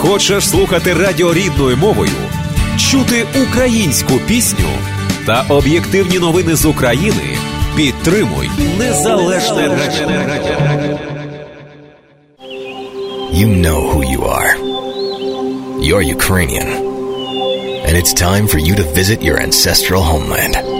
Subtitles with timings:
[0.00, 2.12] Хочеш слухати радіо рідною мовою,
[2.78, 4.68] чути українську пісню
[5.26, 7.36] та об'єктивні новини з України.
[7.76, 10.98] Підтримуй незалежне радіо.
[13.40, 14.52] You know who you are.
[15.88, 16.68] You're Ukrainian.
[17.86, 20.79] And it's time for you to visit your ancestral homeland.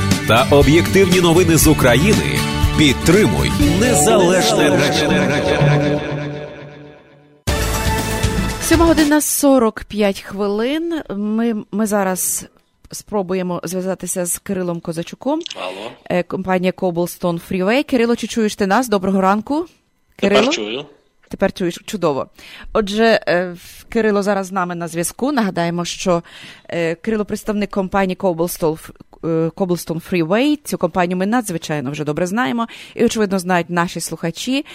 [0.31, 2.39] Та об'єктивні новини з України.
[2.77, 6.01] Підтримуй незалежне радіо.
[8.61, 11.01] 7 година 45 хвилин.
[11.09, 12.45] Ми, ми зараз
[12.91, 15.39] спробуємо зв'язатися з Кирилом Козачуком.
[15.55, 15.91] Алло.
[16.09, 17.83] Е, Компанія Cobblestone Freeway.
[17.83, 18.89] Кирило, чи чуєш ти нас?
[18.89, 19.65] Доброго ранку.
[20.15, 20.41] Кирило?
[20.41, 20.85] Тепер чую.
[21.29, 22.27] Тепер чуєш чудово.
[22.73, 23.55] Отже, е,
[23.89, 25.31] Кирило зараз з нами на зв'язку.
[25.31, 26.23] Нагадаємо, що
[26.69, 28.89] е, Кирило представник компанії Cobblestone,
[29.27, 30.59] Cobblestone Freeway.
[30.63, 32.67] Цю компанію ми надзвичайно вже добре знаємо.
[32.95, 34.65] І, очевидно, знають наші слухачі.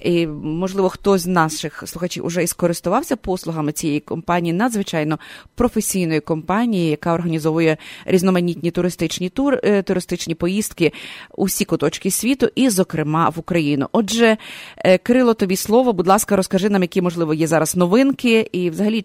[0.00, 5.18] І, можливо, хтось з наших слухачів уже і скористувався послугами цієї компанії, надзвичайно
[5.54, 10.92] професійної компанії, яка організовує різноманітні туристичні тур, е, туристичні поїздки
[11.36, 13.88] у всі куточки світу, і, зокрема, в Україну.
[13.92, 14.36] Отже,
[14.76, 15.92] е, Кирило, тобі слово.
[15.92, 19.04] Будь ласка, розкажи нам, які можливо є зараз новинки, і взагалі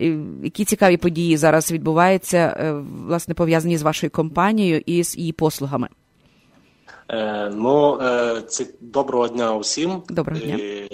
[0.00, 2.74] е, які цікаві події зараз відбуваються, е,
[3.06, 4.29] власне, пов'язані з вашою компанією
[4.86, 5.88] і з її послугами.
[7.08, 10.02] Е, ну, е, це доброго дня усім.
[10.08, 10.56] Доброго дня.
[10.60, 10.88] Е,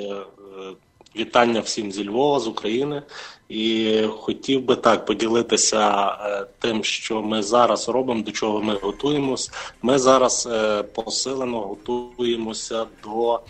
[1.16, 3.02] вітання всім зі Львова, з України.
[3.48, 9.50] І хотів би так поділитися е, тим, що ми зараз робимо, до чого ми готуємось.
[9.82, 13.40] Ми зараз е, посилено готуємося до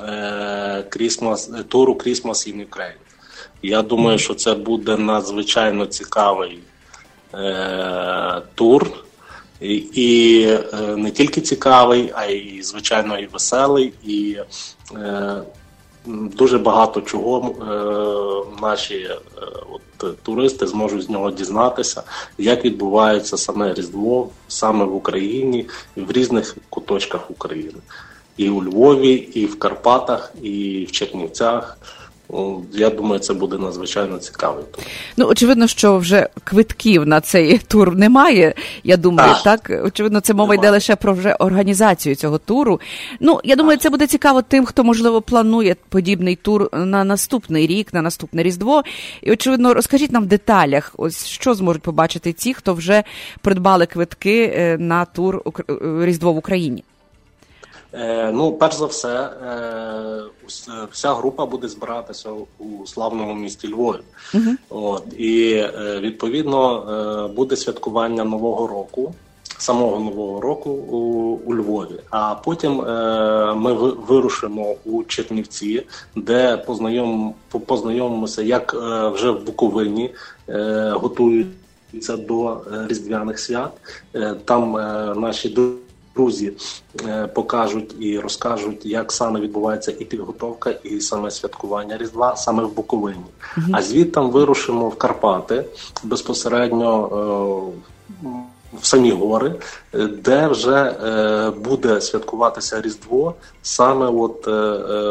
[0.00, 2.98] е, Christmas, туру Christmas in Ukraine.
[3.62, 6.58] Я думаю, що це буде надзвичайно цікавий
[7.34, 9.03] е, тур.
[9.60, 14.36] І, е, не тільки цікавий, а й звичайно і веселий, і
[14.96, 15.42] е,
[16.06, 19.10] дуже багато чого е, наші
[19.70, 22.02] от, туристи зможуть з нього дізнатися,
[22.38, 25.66] як відбувається саме Різдво саме в Україні
[25.96, 27.78] в різних куточках України.
[28.36, 31.78] І у Львові, і в Карпатах, і в Чернівцях.
[32.34, 34.64] О, Я думаю, це буде надзвичайно цікавий.
[35.16, 38.54] Ну, очевидно, що вже квитків на цей тур немає.
[38.84, 39.60] Я думаю, так.
[39.68, 39.84] Так.
[39.84, 42.80] Очевидно, це мова йде лише про вже організацію цього туру.
[43.20, 47.94] Ну, я думаю, це буде цікаво тим, хто можливо планує подібний тур на наступний рік,
[47.94, 48.82] на наступне різдво.
[49.22, 53.02] І очевидно, розкажіть нам в деталях, ось що зможуть побачити ті, хто вже
[53.40, 55.74] придбали квитки е, на тур е,
[56.06, 56.84] Різдво в Україні.
[57.94, 59.48] Е, ну, перш за все, е,
[60.68, 64.00] е, вся група буде збиратися у славному місті Львові.
[64.68, 69.14] От, і е, відповідно буде святкування Нового року,
[69.58, 70.96] самого Нового року у,
[71.46, 72.00] у Львові.
[72.10, 72.76] А потім
[73.56, 73.72] ми
[74.08, 75.82] вирушимо у Чернівці,
[76.16, 77.34] де познайом,
[77.66, 78.74] познайомимося, як
[79.14, 80.14] вже в Буковині
[80.90, 81.46] готують.
[82.02, 83.72] Це до різдвяних свят.
[84.44, 84.72] Там
[85.20, 85.78] наші друзі
[87.06, 92.72] е, покажуть і розкажуть, як саме відбувається і підготовка, і саме святкування Різдва саме в
[92.72, 93.24] Буковині.
[93.72, 95.64] А звідтам вирушимо в Карпати
[96.04, 97.08] безпосередньо.
[98.24, 98.28] е,
[98.82, 99.54] В самі гори,
[99.94, 104.50] е, де вже е, буде святкуватися Різдво саме от, е,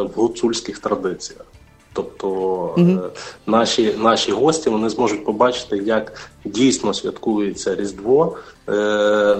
[0.02, 1.46] в гуцульських традиціях.
[1.94, 2.98] Тобто е,
[3.46, 8.38] наші, наші гості вони зможуть побачити, як дійсно святкується Різдво
[8.70, 9.38] е,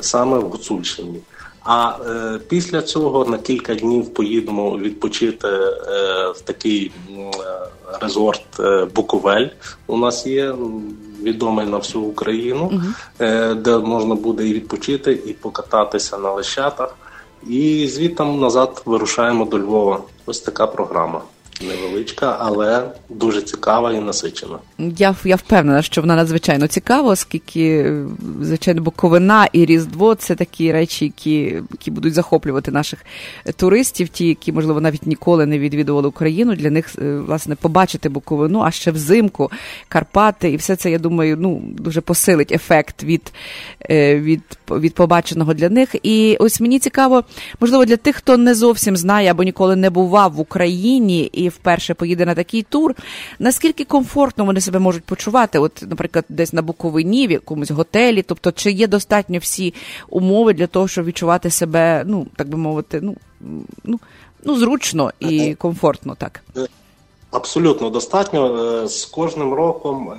[0.00, 1.20] саме в Гуцульщині.
[1.64, 5.72] А е, після цього на кілька днів поїдемо відпочити е,
[6.36, 7.30] в такий е,
[8.00, 9.48] резорт е, Буковель.
[9.86, 10.54] У нас є
[11.22, 12.82] відомий на всю Україну,
[13.20, 16.96] е, де можна буде і відпочити, і покататися на лещатах.
[17.46, 20.00] І звідтам назад вирушаємо до Львова.
[20.26, 21.20] Ось така програма.
[21.68, 24.58] Невеличка, але дуже цікава і насичена.
[24.78, 28.06] Я, я впевнена, що вона надзвичайно цікава, оскільки, е,
[28.42, 32.98] звичайно, Буковина і Різдво це такі речі, які, які будуть захоплювати наших
[33.46, 36.54] е, туристів, ті, які, можливо, навіть ніколи не відвідували Україну.
[36.54, 39.50] Для них, е, власне, побачити Буковину, а ще взимку,
[39.88, 43.32] Карпати, і все це, я думаю, ну, дуже посилить ефект від,
[43.90, 45.94] від, від побаченого для них.
[46.02, 47.24] І ось мені цікаво,
[47.60, 51.94] можливо, для тих, хто не зовсім знає або ніколи не бував в Україні і вперше
[51.94, 52.94] поїде на такий тур,
[53.38, 55.58] наскільки комфортно вони себе можуть почувати?
[55.58, 59.74] От, наприклад, десь на Буковині, в якомусь готелі, тобто, чи є достатньо всі
[60.08, 63.16] умови для того, щоб відчувати себе, ну так би мовити, ну
[63.84, 64.00] ну,
[64.44, 66.42] ну зручно і комфортно так.
[67.34, 68.56] Абсолютно достатньо.
[68.56, 70.16] Е, з кожним роком е,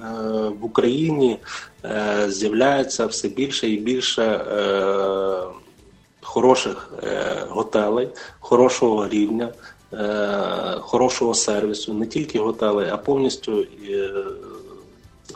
[0.61, 1.37] в Україні
[1.85, 4.45] е, з'являється все більше і більше
[6.21, 6.93] хороших
[7.49, 8.09] готелей,
[8.39, 9.49] хорошого рівня,
[10.79, 13.65] хорошого сервісу, не тільки готелей, а повністю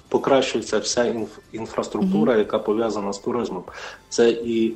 [0.09, 1.15] покращується вся
[1.51, 3.63] інфраструктура, яка пов'язана з туризмом.
[4.09, 4.73] Це і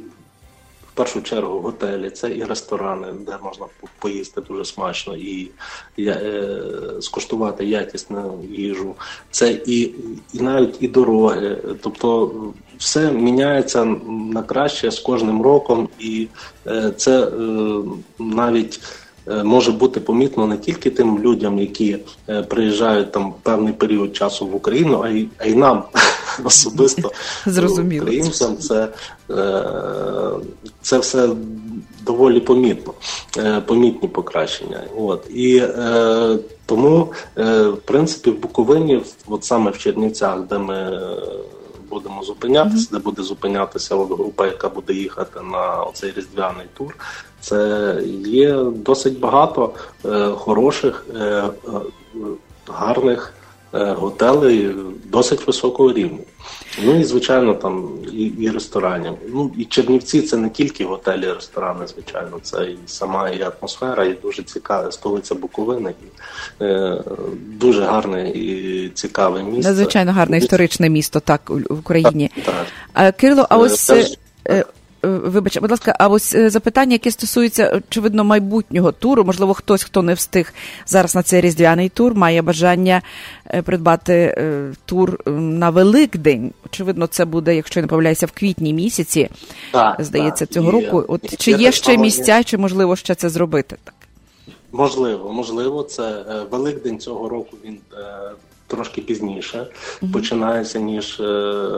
[0.93, 3.65] в першу чергу готелі, це і ресторани, де можна
[3.99, 5.51] поїсти дуже смачно і
[5.99, 6.61] е,
[7.01, 8.95] скуштувати якісну їжу.
[9.31, 9.81] Це і,
[10.33, 11.57] і навіть і дороги.
[11.81, 12.31] Тобто
[12.77, 16.27] все міняється на краще з кожним роком, і
[16.67, 17.29] е, це е,
[18.19, 18.79] навіть.
[19.27, 21.97] Е, може бути помітно не тільки тим людям, які
[22.29, 25.83] е, приїжджають там певний період часу в Україну, а й а й нам
[26.43, 27.11] особисто
[27.45, 28.03] Зрозуміло.
[28.03, 28.57] українцям.
[28.57, 28.87] Це
[29.29, 29.63] е,
[30.81, 31.29] це все
[32.05, 32.93] доволі помітно,
[33.65, 34.83] помітні покращення.
[34.97, 35.63] От і
[36.65, 40.99] тому, в принципі, в Буковині, от саме в Чернівцях, де ми
[41.93, 46.95] будемо зупинятися, де буде зупинятися от група, яка буде їхати на цей різдвяний тур.
[47.39, 49.73] Це є досить багато
[50.05, 51.49] е, хороших, е, е,
[52.67, 53.33] гарних
[53.73, 54.71] е, готелей
[55.05, 56.19] досить високого рівня.
[56.83, 59.13] Ну і звичайно, там і і ресторанів.
[59.33, 64.05] Ну і Чернівці це не тільки готелі, і ресторани, звичайно, це і сама і атмосфера,
[64.05, 67.03] і дуже цікава столиця Буковини, і е,
[67.35, 69.69] дуже гарне і цікаве місце.
[69.69, 72.31] Надзвичайно гарне історичне місто, так в Україні.
[72.45, 72.55] Так,
[72.93, 73.17] так.
[73.17, 73.87] Кирило, а ось.
[73.87, 74.17] Теж...
[74.49, 74.65] Е,
[75.03, 80.01] вибач, будь ласка, а ось е, запитання, яке стосується очевидно майбутнього туру, можливо, хтось, хто
[80.01, 80.53] не встиг
[80.85, 83.01] зараз на цей різдвяний тур, має бажання
[83.47, 84.37] е, придбати
[84.85, 86.53] тур на Великдень.
[86.65, 89.29] Очевидно, це буде, якщо я не помиляюся, в квітні місяці,
[89.71, 90.85] так, здається, так, цього є.
[90.85, 91.05] року.
[91.07, 93.77] От чи є ще місця, чи можливо ще це зробити?
[93.83, 93.93] Так
[94.71, 97.57] можливо, можливо, це Великдень цього року.
[97.65, 97.77] Він
[98.67, 99.67] трошки пізніше
[100.01, 101.19] mm починається ніж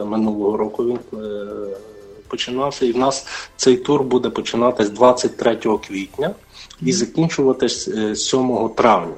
[0.06, 0.84] минулого року.
[0.84, 0.98] Він
[2.28, 3.26] починався, і в нас
[3.56, 5.56] цей тур буде починатись 23
[5.88, 6.34] квітня
[6.82, 9.14] і закінчуватись 7 е, травня.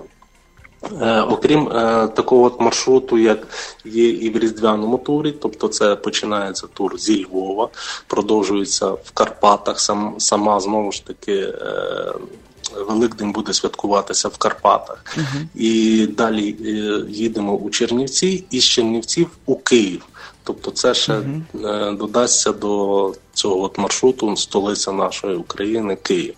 [1.00, 3.46] Е, окрім е, такого от маршруту, як
[3.84, 7.68] є і в різдвяному турі, тобто це починається тур зі Львова,
[8.06, 9.80] продовжується в Карпатах.
[9.80, 11.52] Сам сама знову ж таки
[12.88, 19.30] Великдень буде святкуватися в Карпатах, uh і далі е, їдемо у Чернівці і з Чернівців
[19.46, 20.04] у Київ.
[20.44, 21.12] Тобто, це ще
[21.54, 26.34] uh додасться до цього от маршруту столиця нашої України, Київ.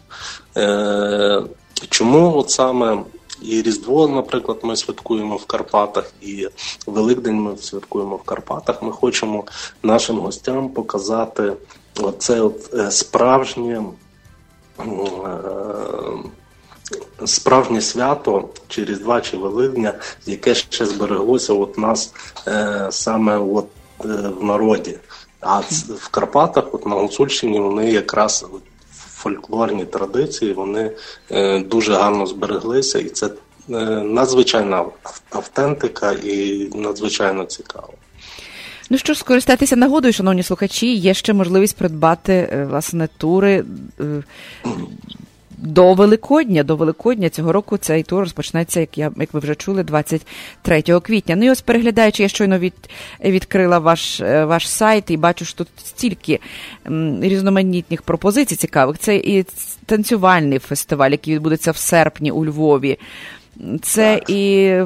[0.56, 1.43] Е,
[1.88, 3.05] Чому от саме
[3.43, 6.49] і Різдво, наприклад, ми святкуємо в Карпатах, і
[6.87, 8.82] Великдень ми святкуємо в Карпатах.
[8.82, 9.44] Ми хочемо
[9.82, 11.53] нашим гостям показати
[12.00, 13.85] оце от е, справжнє.
[17.23, 19.94] Е, справжнє свято чи Різдва, чи Великдня,
[20.27, 22.15] яке ще збереглося от нас
[22.49, 23.67] е, саме от
[24.05, 24.09] Е,
[24.41, 24.99] в народі.
[25.41, 25.61] А
[25.99, 28.47] в Карпатах, от на Гуцульщині, вони якраз
[28.93, 30.93] фольклорні традиції, вони
[31.67, 33.31] дуже гарно збереглися, і це
[34.05, 34.85] надзвичайна
[35.31, 37.93] автентика і надзвичайно цікаво.
[38.91, 43.65] Ну що ж, скористатися нагодою, шановні слухачі, є ще можливість придбати власне тури
[45.63, 46.63] до Великодня.
[46.63, 51.37] До Великодня цього року цей тур розпочнеться, як я як ви вже чули, 23 квітня.
[51.37, 52.75] Ну і ось переглядаючи, я щойно від,
[53.25, 56.41] відкрила ваш е, ваш сайт і бачу, що тут стільки
[56.87, 58.99] м, різноманітних пропозицій цікавих.
[58.99, 59.44] Це і
[59.87, 62.99] танцювальний фестиваль, який відбудеться в серпні у Львові.
[63.82, 64.31] Це так.
[64.31, 64.77] і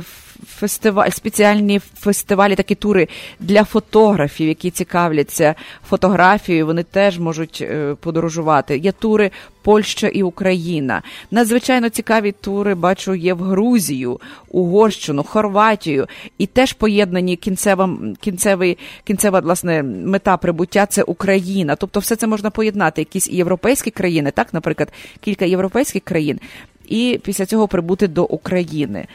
[0.46, 3.08] фестиваль, спеціальні фестивалі, такі тури
[3.40, 5.54] для фотографів, які цікавляться
[5.88, 6.66] фотографією.
[6.66, 8.78] Вони теж можуть е, подорожувати.
[8.78, 9.30] Є тури
[9.62, 11.02] Польща і Україна.
[11.30, 16.06] Надзвичайно цікаві тури бачу є в Грузію, Угорщину, Хорватію,
[16.38, 21.76] і теж поєднані кінцева кінцевий, кінцева власне мета прибуття це Україна.
[21.76, 23.00] Тобто, все це можна поєднати.
[23.00, 26.40] Якісь європейські країни, так, наприклад, кілька європейських країн,
[26.86, 29.06] і після цього прибути до України.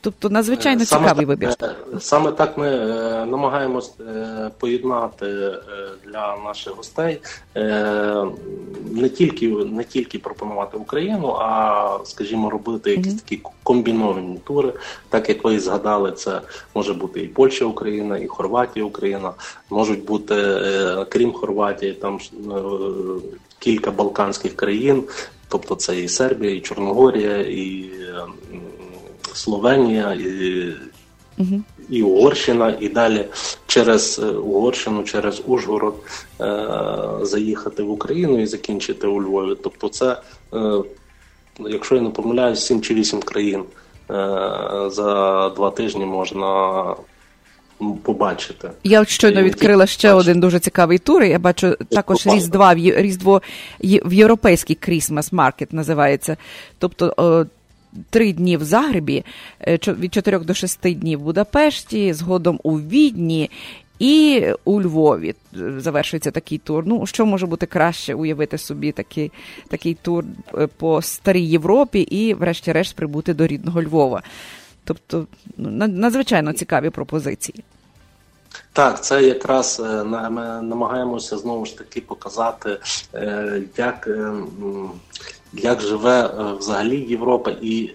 [0.00, 1.54] Тобто надзвичайно саме цікавий так, вибір.
[1.62, 5.52] Е, саме так ми е, намагаємось е, поєднати
[6.06, 7.20] для наших гостей
[8.90, 14.72] не тільки не тільки пропонувати Україну, а скажімо, робити якісь такі комбіновані тури.
[15.08, 16.40] Так як ви згадали, це
[16.74, 19.32] може бути і Польща, Україна, і Хорватія, Україна,
[19.70, 20.34] можуть бути
[21.08, 22.18] крім Хорватії, там
[23.58, 25.04] кілька балканських країн
[25.48, 27.90] тобто це і Сербія, і Чорногорія, і
[29.38, 30.64] Словенія, і
[31.38, 31.62] угу.
[31.88, 33.24] і Угорщина, і далі
[33.66, 35.94] через Угорщину, через Ужгород
[37.22, 39.56] заїхати в Україну і закінчити у Львові.
[39.62, 40.16] Тобто, це,
[41.58, 43.62] якщо я не помиляюсь, 7 чи 8 країн
[44.88, 46.84] за два тижні можна
[48.02, 48.70] побачити.
[48.84, 50.30] Я от щойно відкрила ще бачити.
[50.30, 51.22] один дуже цікавий тур.
[51.22, 53.42] Я бачу також Різдва Різдво
[53.80, 56.36] в європейський Крісмас Маркет називається.
[56.78, 57.46] Тобто
[58.10, 59.24] три дні в Загребі,
[59.60, 63.50] е, від 4 до 6 днів в Будапешті, згодом у Відні.
[63.98, 66.84] І у Львові е, завершується такий тур.
[66.86, 69.32] Ну, що може бути краще уявити собі такий
[69.68, 74.22] такий тур е, по старій Європі і, врешті-решт, прибути до рідного Львова.
[74.84, 75.26] Тобто
[75.56, 77.64] ну, надзвичайно цікаві пропозиції.
[78.72, 80.20] Так, це якраз ми
[80.62, 82.78] намагаємося знову ж таки показати,
[83.76, 84.08] як
[85.52, 87.90] як живе взагалі Європа і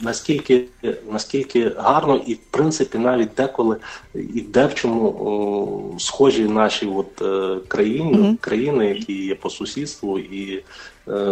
[0.00, 0.64] наскільки
[1.12, 3.76] наскільки гарно, і в принципі навіть деколи
[4.14, 7.22] і де в чому схожі наші от
[7.68, 8.36] країни, mm-hmm.
[8.36, 10.62] країни, які є по сусідству, і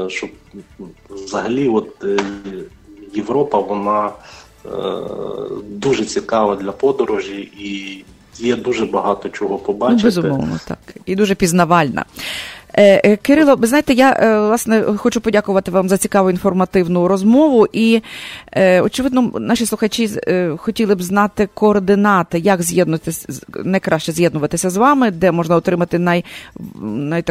[0.09, 0.31] щоб
[1.11, 2.05] взагалі, от
[3.15, 4.71] Європа, вона е,
[5.69, 8.05] дуже цікава для подорожі і
[8.39, 10.03] є дуже багато чого побачити.
[10.03, 10.79] Ну, безумовно, так.
[11.07, 12.05] І дуже пізнавальна.
[12.77, 17.67] Е, е, Кирило, ви знаєте, я е, власне хочу подякувати вам за цікаву інформативну розмову.
[17.73, 18.03] І,
[18.83, 20.11] очевидно, наші слухачі
[20.57, 23.29] хотіли б знати координати, як з'єднуватися
[23.65, 26.25] найкраще з'єднуватися з вами, де можна отримати най,
[26.83, 27.25] най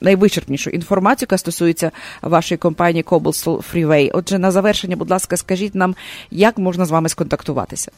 [0.00, 1.90] найвичерпнішу інформацію, яка стосується
[2.22, 4.10] вашої компанії Cobblestone Freeway.
[4.14, 5.94] Отже, на завершення, будь ласка, скажіть нам,
[6.30, 7.90] як можна з вами сконтактуватися.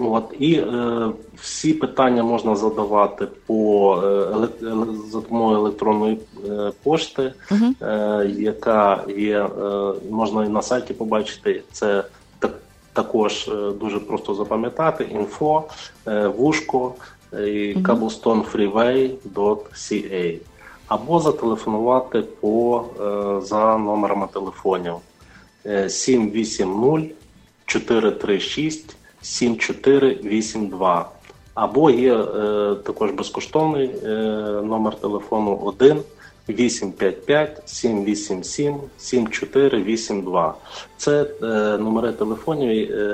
[0.00, 4.48] От і е, всі питання можна задавати по е,
[5.10, 7.86] за допомогою електронної е, пошти, uh-huh.
[7.86, 9.48] е, яка є, е,
[10.10, 11.62] можна і на сайті побачити.
[11.72, 12.04] Це
[12.92, 15.64] також е, дуже просто запам'ятати інфо,
[16.06, 16.94] е, вушко
[17.32, 20.38] і cobblestonefreeway.ca
[20.88, 24.94] або зателефонувати по е, за номерами телефонів.
[25.88, 27.14] 780
[27.66, 31.10] 436 7482.
[31.54, 32.24] Або є
[32.84, 33.90] також безкоштовний
[34.62, 36.02] номер телефону 1
[36.52, 40.54] 855 787 7482.
[40.96, 41.46] Це е,
[41.78, 43.04] номери телефонів е,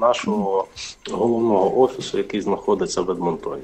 [0.00, 0.66] нашого
[1.10, 3.62] головного офісу, який знаходиться в Едмонтоні.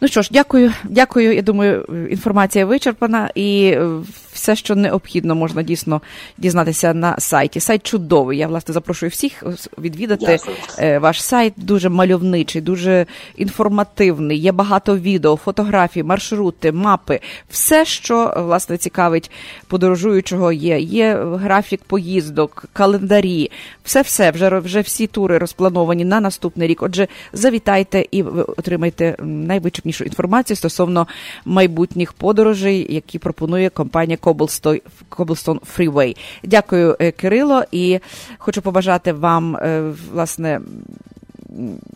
[0.00, 0.72] Ну що ж, дякую.
[0.84, 1.34] Дякую.
[1.34, 3.90] Я думаю, інформація вичерпана і е,
[4.32, 6.02] все, що необхідно, можна дійсно
[6.38, 7.60] дізнатися на сайті.
[7.60, 8.38] Сайт чудовий.
[8.38, 9.44] Я власне запрошую всіх
[9.78, 10.40] відвідати
[10.78, 11.00] Дякую.
[11.00, 11.52] ваш сайт.
[11.56, 14.38] Дуже мальовничий, дуже інформативний.
[14.38, 17.20] Є багато відео, фотографій, маршрути, мапи.
[17.50, 19.30] Все, що власне цікавить
[19.66, 20.80] подорожуючого, є.
[20.80, 23.50] Є графік поїздок, календарі,
[23.84, 26.82] все, все вже вже всі тури розплановані на наступний рік.
[26.82, 31.06] Отже, завітайте і отримайте найвичерпніше інформацію стосовно
[31.44, 36.16] майбутніх подорожей, які пропонує компанія Cobblestone Freeway.
[36.42, 37.98] Дякую, е, Кирило, і
[38.38, 40.60] хочу побажати вам е, власне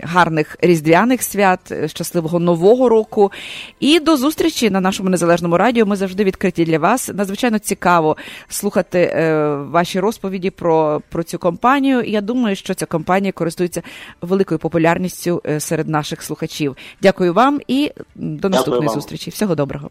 [0.03, 3.33] гарних різдвяних свят, щасливого нового року.
[3.81, 5.87] І до зустрічі на нашому незалежному радіо.
[5.87, 7.11] Ми завжди відкриті для вас.
[7.15, 8.17] Надзвичайно цікаво
[8.49, 12.01] слухати е, ваші розповіді про, про цю компанію.
[12.01, 13.83] І я думаю, що ця компанія користується
[14.23, 16.77] великою популярністю е, серед наших слухачів.
[17.03, 19.31] Дякую вам і до наступної зустрічі.
[19.31, 19.91] Всього доброго.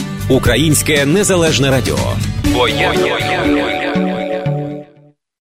[0.31, 1.97] Українське незалежне радіо.
[2.53, 3.70] Бо я, бо я, бо я.